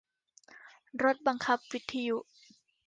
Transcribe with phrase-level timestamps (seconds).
[1.03, 2.17] รถบังคับวิทยุ